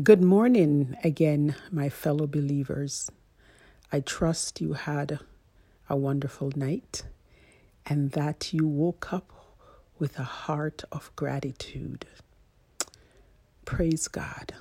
Good 0.00 0.22
morning 0.22 0.96
again, 1.04 1.54
my 1.70 1.90
fellow 1.90 2.26
believers. 2.26 3.10
I 3.92 4.00
trust 4.00 4.58
you 4.58 4.72
had 4.72 5.18
a 5.86 5.96
wonderful 5.96 6.50
night 6.56 7.02
and 7.84 8.12
that 8.12 8.54
you 8.54 8.66
woke 8.66 9.12
up 9.12 9.30
with 9.98 10.18
a 10.18 10.24
heart 10.24 10.82
of 10.90 11.14
gratitude. 11.14 12.06
Praise 13.66 14.08
God. 14.08 14.54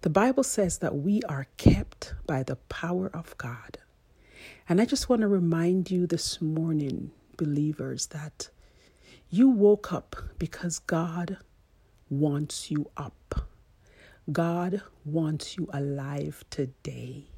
The 0.00 0.08
Bible 0.08 0.42
says 0.42 0.78
that 0.78 0.96
we 0.96 1.20
are 1.24 1.48
kept 1.58 2.14
by 2.26 2.42
the 2.42 2.56
power 2.56 3.10
of 3.12 3.36
God. 3.36 3.76
And 4.70 4.80
I 4.80 4.86
just 4.86 5.10
want 5.10 5.20
to 5.20 5.28
remind 5.28 5.90
you 5.90 6.06
this 6.06 6.40
morning, 6.40 7.10
believers, 7.36 8.06
that 8.06 8.48
you 9.28 9.50
woke 9.50 9.92
up 9.92 10.16
because 10.38 10.78
God 10.78 11.36
wants 12.08 12.70
you 12.70 12.90
up. 12.96 13.50
God 14.30 14.82
wants 15.06 15.56
you 15.56 15.70
alive 15.72 16.44
today. 16.50 17.28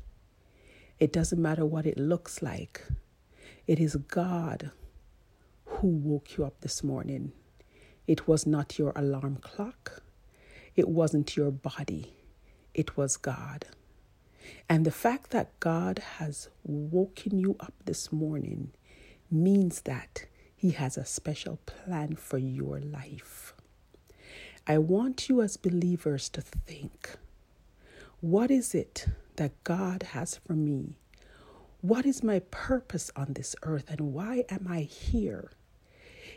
It 0.98 1.12
doesn't 1.12 1.40
matter 1.40 1.64
what 1.64 1.86
it 1.86 1.96
looks 1.96 2.42
like, 2.42 2.82
it 3.66 3.78
is 3.78 3.94
God 3.94 4.72
who 5.66 5.86
woke 5.86 6.36
you 6.36 6.44
up 6.44 6.60
this 6.62 6.82
morning. 6.82 7.30
It 8.08 8.26
was 8.26 8.44
not 8.44 8.76
your 8.76 8.92
alarm 8.96 9.36
clock, 9.40 10.02
it 10.74 10.88
wasn't 10.88 11.36
your 11.36 11.52
body, 11.52 12.12
it 12.74 12.96
was 12.96 13.16
God. 13.16 13.66
And 14.68 14.84
the 14.84 14.90
fact 14.90 15.30
that 15.30 15.60
God 15.60 16.00
has 16.18 16.48
woken 16.64 17.38
you 17.38 17.54
up 17.60 17.74
this 17.84 18.10
morning 18.10 18.72
means 19.30 19.82
that 19.82 20.24
He 20.56 20.72
has 20.72 20.96
a 20.96 21.04
special 21.04 21.58
plan 21.66 22.16
for 22.16 22.38
your 22.38 22.80
life. 22.80 23.54
I 24.66 24.78
want 24.78 25.28
you 25.28 25.40
as 25.42 25.56
believers 25.56 26.28
to 26.30 26.40
think 26.42 27.16
what 28.20 28.50
is 28.50 28.74
it 28.74 29.06
that 29.36 29.52
God 29.64 30.02
has 30.12 30.36
for 30.36 30.52
me? 30.52 30.98
What 31.80 32.04
is 32.04 32.22
my 32.22 32.40
purpose 32.50 33.10
on 33.16 33.32
this 33.32 33.56
earth 33.62 33.88
and 33.88 34.12
why 34.12 34.44
am 34.50 34.66
I 34.68 34.80
here? 34.80 35.50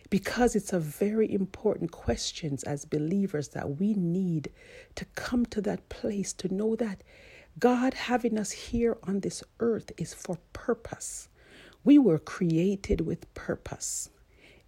Because 0.10 0.56
it's 0.56 0.72
a 0.72 0.80
very 0.80 1.32
important 1.34 1.92
question 1.92 2.58
as 2.66 2.86
believers 2.86 3.50
that 3.50 3.80
we 3.80 3.94
need 3.94 4.50
to 4.96 5.06
come 5.16 5.46
to 5.48 5.62
that 5.62 5.90
place 5.90 6.32
to 6.34 6.54
know 6.54 6.76
that 6.78 7.04
God 7.60 7.94
having 7.94 8.38
us 8.40 8.52
here 8.52 8.98
on 9.04 9.20
this 9.20 9.44
earth 9.60 9.92
is 9.98 10.14
for 10.14 10.38
purpose. 10.54 11.28
We 11.84 11.98
were 11.98 12.20
created 12.20 13.02
with 13.02 13.32
purpose. 13.34 14.10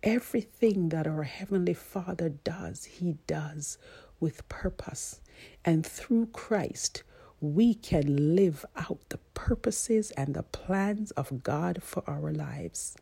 Everything 0.06 0.90
that 0.90 1.08
our 1.08 1.24
Heavenly 1.24 1.74
Father 1.74 2.30
does, 2.30 2.86
He 2.86 3.18
does 3.26 3.80
with 4.20 4.48
purpose. 4.48 5.20
And 5.66 5.84
through 5.84 6.28
Christ, 6.28 7.02
we 7.42 7.74
can 7.74 8.36
live 8.36 8.64
out 8.76 9.00
the 9.10 9.18
purposes 9.34 10.12
and 10.12 10.36
the 10.36 10.44
plans 10.44 11.10
of 11.12 11.42
God 11.42 11.82
for 11.82 12.04
our 12.08 12.32
lives. 12.32 12.96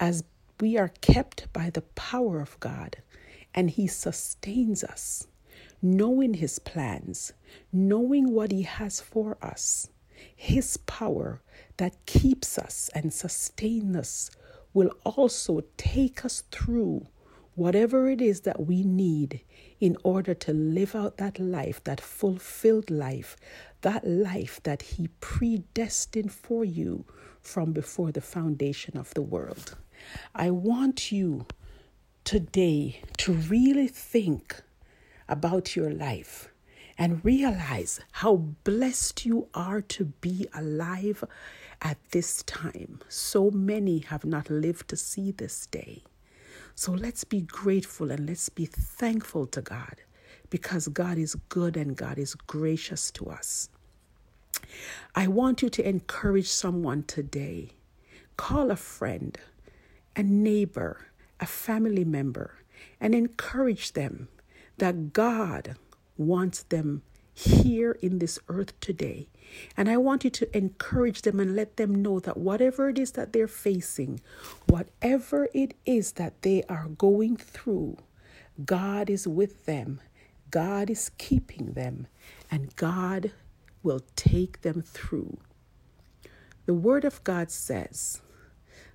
As 0.00 0.24
we 0.60 0.78
are 0.78 0.92
kept 1.02 1.52
by 1.52 1.68
the 1.68 1.82
power 1.82 2.40
of 2.40 2.58
God, 2.58 2.96
and 3.54 3.68
He 3.68 3.86
sustains 3.86 4.82
us, 4.82 5.26
knowing 5.82 6.34
His 6.34 6.58
plans, 6.58 7.34
knowing 7.70 8.32
what 8.32 8.50
He 8.50 8.62
has 8.62 8.98
for 8.98 9.36
us, 9.42 9.90
His 10.34 10.78
power 10.78 11.42
that 11.76 12.06
keeps 12.06 12.56
us 12.56 12.88
and 12.94 13.12
sustains 13.12 13.94
us 13.94 14.30
will 14.72 14.92
also 15.04 15.62
take 15.76 16.24
us 16.24 16.42
through 16.50 17.06
whatever 17.54 18.08
it 18.08 18.20
is 18.20 18.42
that 18.42 18.66
we 18.66 18.84
need 18.84 19.40
in 19.80 19.96
order 20.04 20.32
to 20.32 20.52
live 20.52 20.94
out 20.94 21.16
that 21.16 21.40
life, 21.40 21.82
that 21.84 22.00
fulfilled 22.00 22.88
life, 22.90 23.36
that 23.80 24.06
life 24.06 24.60
that 24.62 24.82
He 24.82 25.08
predestined 25.20 26.32
for 26.32 26.64
you 26.64 27.04
from 27.40 27.72
before 27.72 28.12
the 28.12 28.20
foundation 28.20 28.96
of 28.96 29.12
the 29.14 29.22
world. 29.22 29.76
I 30.34 30.50
want 30.50 31.10
you 31.10 31.46
today 32.24 33.00
to 33.16 33.32
really 33.32 33.88
think 33.88 34.62
about 35.28 35.74
your 35.74 35.90
life 35.90 36.48
and 36.96 37.24
realize 37.24 38.00
how 38.12 38.36
blessed 38.64 39.24
you 39.24 39.48
are 39.54 39.80
to 39.80 40.06
be 40.20 40.46
alive 40.52 41.24
at 41.82 41.98
this 42.10 42.42
time. 42.44 43.00
So 43.08 43.50
many 43.50 44.00
have 44.00 44.24
not 44.24 44.50
lived 44.50 44.88
to 44.88 44.96
see 44.96 45.30
this 45.30 45.66
day. 45.66 46.02
So 46.74 46.92
let's 46.92 47.24
be 47.24 47.40
grateful 47.40 48.10
and 48.10 48.28
let's 48.28 48.48
be 48.48 48.66
thankful 48.66 49.46
to 49.48 49.60
God 49.60 50.02
because 50.50 50.88
God 50.88 51.18
is 51.18 51.34
good 51.48 51.76
and 51.76 51.96
God 51.96 52.18
is 52.18 52.34
gracious 52.34 53.10
to 53.12 53.30
us. 53.30 53.68
I 55.14 55.26
want 55.26 55.62
you 55.62 55.68
to 55.70 55.88
encourage 55.88 56.48
someone 56.48 57.02
today. 57.04 57.70
Call 58.36 58.70
a 58.70 58.76
friend, 58.76 59.38
a 60.16 60.22
neighbor, 60.22 61.08
a 61.40 61.46
family 61.46 62.04
member, 62.04 62.54
and 63.00 63.14
encourage 63.14 63.92
them 63.92 64.28
that 64.78 65.12
God 65.12 65.76
wants 66.16 66.62
them 66.64 67.02
here 67.38 67.92
in 68.02 68.18
this 68.18 68.38
earth 68.48 68.78
today. 68.80 69.28
And 69.76 69.88
I 69.88 69.96
want 69.96 70.24
you 70.24 70.30
to 70.30 70.56
encourage 70.56 71.22
them 71.22 71.38
and 71.38 71.54
let 71.54 71.76
them 71.76 72.02
know 72.02 72.18
that 72.20 72.36
whatever 72.36 72.88
it 72.88 72.98
is 72.98 73.12
that 73.12 73.32
they're 73.32 73.46
facing, 73.46 74.20
whatever 74.66 75.48
it 75.54 75.74
is 75.86 76.12
that 76.12 76.42
they 76.42 76.64
are 76.68 76.88
going 76.88 77.36
through, 77.36 77.98
God 78.64 79.08
is 79.08 79.28
with 79.28 79.66
them, 79.66 80.00
God 80.50 80.90
is 80.90 81.10
keeping 81.16 81.72
them, 81.72 82.08
and 82.50 82.74
God 82.74 83.32
will 83.82 84.00
take 84.16 84.62
them 84.62 84.82
through. 84.82 85.38
The 86.66 86.74
Word 86.74 87.04
of 87.04 87.22
God 87.22 87.50
says 87.50 88.20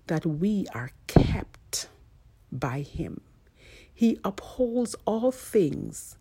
that 0.07 0.25
we 0.25 0.67
are 0.75 0.91
kept 1.07 1.87
by 2.51 2.81
Him. 2.81 3.21
He 3.93 4.19
upholds 4.23 4.95
all 5.05 5.31
things 5.31 6.17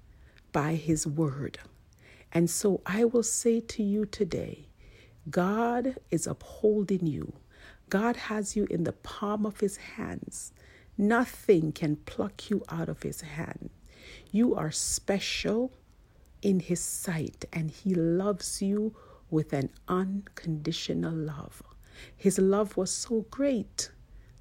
by 0.53 0.75
His 0.75 1.07
Word. 1.07 1.59
And 2.33 2.49
so 2.49 2.81
I 2.87 3.05
will 3.05 3.23
say 3.23 3.61
to 3.61 3.83
you 3.83 4.07
today 4.07 4.69
God 5.31 5.97
is 6.11 6.27
upholding 6.27 7.07
you, 7.07 7.35
God 7.89 8.17
has 8.17 8.57
you 8.57 8.67
in 8.71 8.85
the 8.85 8.93
palm 8.93 9.47
of 9.47 9.61
his 9.61 9.77
hands. 9.77 10.53
Nothing 10.99 11.73
can 11.73 11.97
pluck 11.97 12.51
you 12.51 12.65
out 12.69 12.89
of 12.89 13.03
his 13.03 13.21
hand. 13.21 13.71
You 14.31 14.55
are 14.55 14.71
special 14.71 15.73
in 16.43 16.61
his 16.61 16.81
sight, 16.81 17.45
and 17.53 17.71
he 17.71 17.95
loves 17.95 18.61
you 18.61 18.95
with 19.31 19.53
an 19.53 19.71
unconditional 19.89 21.15
love. 21.15 21.63
His 22.17 22.39
love 22.39 22.77
was 22.77 22.91
so 22.91 23.27
great 23.31 23.91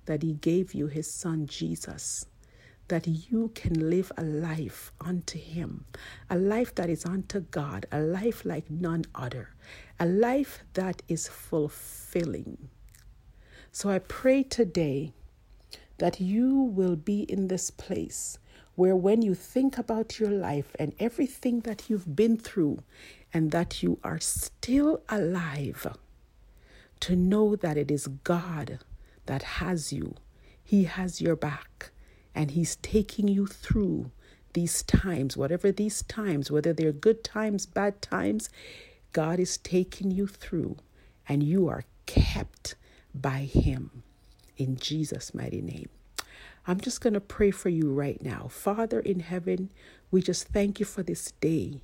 that 0.06 0.24
he 0.24 0.34
gave 0.34 0.74
you 0.74 0.88
his 0.88 1.10
son 1.10 1.46
Jesus 1.46 2.26
that 2.92 3.08
you 3.08 3.50
can 3.56 3.90
live 3.90 4.12
a 4.18 4.22
life 4.22 4.92
unto 5.00 5.40
Him, 5.40 5.86
a 6.30 6.38
life 6.38 6.76
that 6.76 6.90
is 6.90 7.06
unto 7.06 7.40
God, 7.40 7.86
a 7.90 8.02
life 8.02 8.44
like 8.44 8.70
none 8.70 9.06
other, 9.16 9.56
a 9.98 10.06
life 10.06 10.60
that 10.74 11.02
is 11.08 11.26
fulfilling. 11.26 12.58
So 13.72 13.90
I 13.90 14.00
pray 14.00 14.44
today 14.44 15.14
that 16.00 16.20
you 16.20 16.54
will 16.54 16.98
be 16.98 17.22
in 17.22 17.48
this 17.48 17.72
place 17.72 18.38
where 18.76 18.98
when 18.98 19.22
you 19.22 19.36
think 19.36 19.78
about 19.78 20.20
your 20.20 20.32
life 20.32 20.76
and 20.78 20.94
everything 21.00 21.62
that 21.62 21.90
you've 21.90 22.14
been 22.14 22.36
through 22.36 22.80
and 23.34 23.52
that 23.52 23.82
you 23.82 24.00
are 24.04 24.20
still 24.20 25.02
alive, 25.08 25.88
to 27.00 27.16
know 27.16 27.56
that 27.56 27.78
it 27.78 27.90
is 27.90 28.08
God 28.26 28.80
that 29.28 29.44
has 29.44 29.94
you. 29.94 30.16
He 30.62 30.84
has 30.84 31.22
your 31.22 31.38
back 31.38 31.92
and 32.34 32.52
He's 32.52 32.76
taking 32.78 33.28
you 33.28 33.48
through 33.48 34.12
these 34.54 34.84
times, 34.84 35.38
whatever 35.38 35.72
these 35.72 36.02
times, 36.04 36.52
whether 36.52 36.74
they're 36.74 36.92
good 36.92 37.24
times, 37.24 37.66
bad 37.66 38.02
times, 38.02 38.50
God 39.14 39.40
is 39.40 39.58
taking 39.58 40.12
you 40.12 40.28
through, 40.28 40.78
and 41.28 41.44
you 41.44 41.68
are 41.68 41.84
kept 42.06 42.76
by 43.14 43.40
Him 43.40 44.04
in 44.58 44.78
Jesus' 44.78 45.34
mighty 45.34 45.62
name. 45.62 45.90
I'm 46.68 46.80
just 46.80 47.02
going 47.02 47.14
to 47.14 47.22
pray 47.22 47.52
for 47.52 47.70
you 47.70 47.92
right 47.92 48.22
now. 48.22 48.48
Father 48.50 49.00
in 49.00 49.22
heaven, 49.22 49.72
we 50.12 50.22
just 50.22 50.48
thank 50.50 50.80
you 50.80 50.86
for 50.86 51.02
this 51.02 51.32
day 51.42 51.82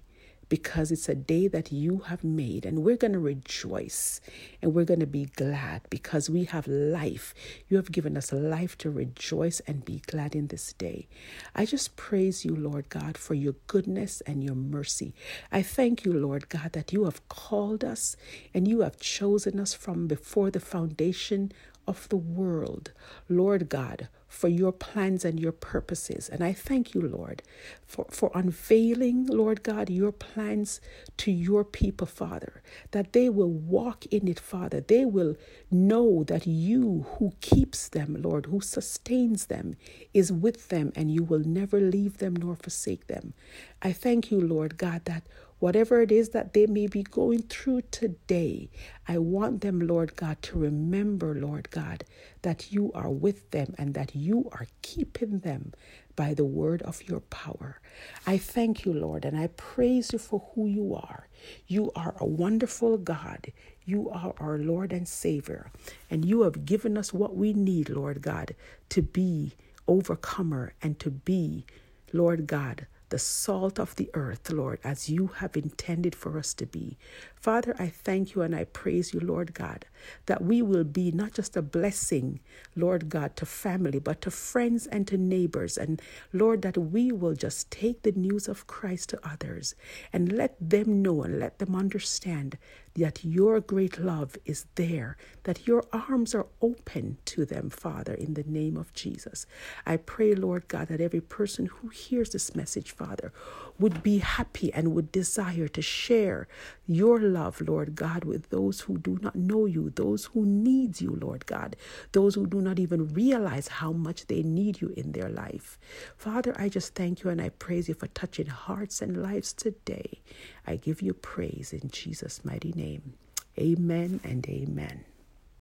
because 0.50 0.92
it's 0.92 1.10
a 1.10 1.16
day 1.16 1.48
that 1.48 1.72
you 1.72 2.00
have 2.08 2.24
made 2.24 2.66
and 2.66 2.84
we're 2.84 2.98
going 2.98 3.14
to 3.14 3.20
rejoice 3.20 4.22
and 4.62 4.74
we're 4.74 4.86
going 4.86 5.00
to 5.00 5.06
be 5.06 5.26
glad 5.26 5.82
because 5.90 6.30
we 6.30 6.46
have 6.46 6.68
life. 6.68 7.34
You 7.68 7.78
have 7.78 7.92
given 7.92 8.16
us 8.18 8.32
life 8.32 8.78
to 8.80 8.90
rejoice 8.90 9.60
and 9.62 9.84
be 9.84 10.02
glad 10.08 10.36
in 10.36 10.48
this 10.48 10.74
day. 10.74 11.08
I 11.56 11.66
just 11.66 11.96
praise 11.96 12.46
you, 12.46 12.56
Lord 12.56 12.90
God, 12.90 13.18
for 13.18 13.34
your 13.34 13.56
goodness 13.68 14.22
and 14.22 14.44
your 14.44 14.56
mercy. 14.56 15.14
I 15.52 15.62
thank 15.62 16.06
you, 16.06 16.14
Lord 16.14 16.50
God, 16.50 16.74
that 16.74 16.94
you 16.94 17.06
have 17.06 17.28
called 17.28 17.84
us 17.84 18.16
and 18.54 18.68
you 18.68 18.82
have 18.82 19.00
chosen 19.00 19.60
us 19.60 19.74
from 19.74 20.08
before 20.08 20.52
the 20.52 20.60
foundation 20.60 21.52
of 21.88 22.10
the 22.10 22.18
world, 22.18 22.92
Lord 23.30 23.70
God, 23.70 24.10
for 24.28 24.48
your 24.50 24.72
plans 24.74 25.26
and 25.26 25.40
your 25.40 25.52
purposes. 25.54 26.30
And 26.30 26.44
I 26.44 26.54
thank 26.54 26.94
you, 26.94 27.02
Lord, 27.02 27.44
for, 27.86 28.06
for 28.12 28.32
unveiling, 28.36 29.26
Lord 29.28 29.64
God, 29.64 29.90
your 29.90 30.12
plans 30.12 30.82
to 31.18 31.32
your 31.32 31.64
people, 31.64 32.08
Father, 32.08 32.62
that 32.92 33.14
they 33.14 33.30
will 33.30 33.52
walk 33.52 34.06
in 34.08 34.28
it, 34.28 34.40
Father. 34.40 34.82
They 34.82 35.06
will 35.06 35.36
know 35.72 36.24
that 36.26 36.48
you 36.48 37.06
who 37.18 37.34
keeps 37.42 37.90
them, 37.90 38.18
Lord, 38.22 38.48
who 38.48 38.62
sustains 38.62 39.48
them, 39.48 39.76
is 40.14 40.32
with 40.32 40.70
them, 40.70 40.92
and 40.96 41.12
you 41.12 41.24
will 41.24 41.44
never 41.46 41.80
leave 41.80 42.18
them 42.20 42.36
nor 42.36 42.56
forsake 42.56 43.08
them. 43.08 43.34
I 43.82 43.94
thank 43.94 44.32
you, 44.32 44.40
Lord 44.42 44.78
God, 44.78 45.06
that 45.06 45.24
whatever 45.60 46.02
it 46.02 46.12
is 46.12 46.30
that 46.30 46.54
they 46.54 46.68
may 46.68 46.88
be 46.88 47.04
going 47.04 47.44
through 47.44 47.82
today, 47.92 48.70
I 49.08 49.18
want 49.18 49.62
them, 49.62 49.80
Lord 49.88 50.16
God, 50.16 50.42
to 50.44 50.60
remember, 50.60 51.36
Lord 51.36 51.70
God, 51.72 52.04
that 52.44 52.72
you 52.72 52.92
are 52.94 53.10
with 53.10 53.52
them 53.52 53.76
and 53.78 53.94
that 53.96 54.16
you 54.16 54.50
are 54.54 54.68
keeping 54.82 55.40
them 55.40 55.74
by 56.16 56.34
the 56.34 56.46
word 56.46 56.82
of 56.84 57.04
your 57.08 57.22
power. 57.22 57.80
I 58.26 58.38
thank 58.38 58.86
you, 58.86 58.94
Lord, 58.94 59.26
and 59.26 59.38
I 59.38 59.48
praise 59.48 60.14
you 60.14 60.20
for 60.20 60.46
who 60.54 60.68
you 60.68 60.96
are. 60.96 61.28
You 61.68 61.92
are 61.96 62.16
a 62.20 62.26
wonderful 62.26 62.98
God. 62.98 63.52
You 63.86 64.10
are 64.10 64.34
our 64.40 64.58
Lord 64.58 64.92
and 64.94 65.08
Savior, 65.08 65.72
and 66.10 66.26
you 66.26 66.42
have 66.42 66.66
given 66.66 66.98
us 66.98 67.14
what 67.14 67.36
we 67.36 67.54
need, 67.54 67.90
Lord 67.90 68.22
God, 68.22 68.56
to 68.90 69.02
be 69.02 69.54
overcomer 69.88 70.74
and 70.82 71.00
to 71.00 71.10
be, 71.12 71.66
Lord 72.14 72.48
God, 72.48 72.88
the 73.10 73.20
salt 73.20 73.80
of 73.80 73.96
the 73.96 74.10
earth, 74.14 74.52
Lord, 74.52 74.80
as 74.84 75.10
you 75.10 75.28
have 75.38 75.56
intended 75.56 76.16
for 76.16 76.38
us 76.38 76.54
to 76.56 76.66
be. 76.66 76.98
Father, 77.36 77.76
I 77.80 77.88
thank 77.88 78.36
you 78.36 78.42
and 78.42 78.56
I 78.56 78.66
praise 78.66 79.14
you, 79.14 79.20
Lord 79.20 79.54
God, 79.54 79.86
that 80.26 80.44
we 80.44 80.62
will 80.62 80.84
be 80.84 81.12
not 81.12 81.34
just 81.34 81.56
a 81.58 81.62
blessing, 81.62 82.40
Lord 82.76 83.10
God, 83.10 83.36
to 83.38 83.46
family, 83.46 84.00
but 84.00 84.22
to 84.22 84.32
friends 84.32 84.88
and 84.88 85.08
to 85.08 85.18
neighbors. 85.18 85.78
And 85.78 86.02
Lord, 86.34 86.62
that 86.64 86.78
we 86.78 87.12
will 87.12 87.34
just 87.36 87.72
take 87.72 88.04
the 88.04 88.12
news 88.12 88.48
of 88.48 88.68
Christ 88.68 89.10
to 89.10 89.20
others 89.28 89.76
and 90.12 90.32
let 90.32 90.56
them 90.60 91.02
know 91.02 91.24
and 91.24 91.40
let 91.40 91.60
them 91.60 91.76
understand 91.76 92.58
that 92.98 93.24
your 93.24 93.60
great 93.62 94.00
love 94.00 94.36
is 94.46 94.66
there, 94.76 95.18
that 95.44 95.68
your 95.68 95.84
arms 95.94 96.36
are 96.36 96.48
open 96.62 97.18
to 97.26 97.46
them, 97.46 97.70
Father, 97.70 98.14
in 98.14 98.34
the 98.34 98.44
name 98.44 98.76
of 98.76 98.94
Jesus. 98.94 99.46
I 99.86 99.98
pray, 99.98 100.34
Lord 100.36 100.68
God, 100.68 100.88
that 100.90 101.02
every 101.02 101.22
person 101.22 101.68
who 101.68 101.90
hears 101.90 102.32
this 102.32 102.56
message, 102.56 102.92
Father, 102.92 103.32
would 103.80 104.04
be 104.04 104.18
happy 104.20 104.74
and 104.74 104.94
would 104.96 105.12
desire 105.12 105.68
to 105.68 105.82
share 105.82 106.48
your 106.88 107.20
love, 107.20 107.62
Lord 107.62 107.96
God, 107.96 108.24
with 108.26 108.50
those 108.50 108.82
who 108.82 108.98
do 108.98 109.20
not 109.22 109.36
know 109.36 109.66
you, 109.66 109.92
those 109.92 110.26
who 110.26 110.46
need 110.46 111.00
you, 111.00 111.18
Lord 111.22 111.46
God, 111.46 111.76
those 112.14 112.36
who 112.36 112.48
do 112.48 112.62
not 112.62 112.80
even 112.80 113.14
realize 113.14 113.68
how 113.68 113.92
much 113.92 114.28
they 114.28 114.42
need 114.44 114.82
you 114.82 114.94
in 114.98 115.12
their 115.12 115.30
life. 115.30 115.78
Father, 116.18 116.56
I 116.58 116.70
just 116.70 116.96
thank 116.96 117.24
you 117.24 117.30
and 117.30 117.42
I 117.42 117.50
praise 117.50 117.88
you 117.88 117.94
for 117.94 118.08
touching 118.08 118.48
hearts 118.48 119.02
and 119.02 119.22
lives 119.22 119.54
today. 119.54 120.22
I 120.68 120.76
give 120.76 121.02
you 121.02 121.14
praise 121.14 121.74
in 121.74 121.90
Jesus' 121.90 122.46
mighty 122.46 122.74
name. 122.74 123.14
Amen 123.60 124.20
and 124.24 124.48
amen. 124.50 125.06